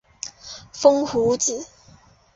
[0.73, 1.67] 风胡子。